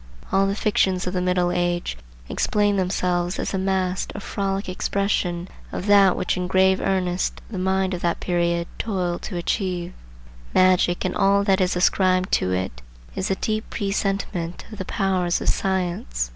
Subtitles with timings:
[0.31, 1.95] All the fictions of the Middle Age
[2.27, 7.59] explain themselves as a masked or frolic expression of that which in grave earnest the
[7.59, 9.93] mind of that period toiled to achieve.
[10.55, 12.81] Magic and all that is ascribed to it
[13.15, 16.29] is a deep presentiment of the powers of science.